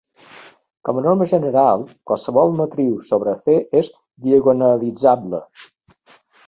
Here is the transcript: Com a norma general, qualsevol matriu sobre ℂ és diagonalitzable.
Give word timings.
Com 0.87 1.01
a 1.01 1.03
norma 1.07 1.27
general, 1.31 1.83
qualsevol 2.13 2.57
matriu 2.63 2.97
sobre 3.11 3.37
ℂ 3.45 3.61
és 3.83 3.95
diagonalitzable. 4.27 5.45